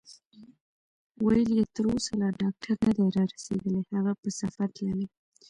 [1.23, 5.07] ویل یې: تر اوسه لا ډاکټر نه دی رارسېدلی، هغه په سفر تللی.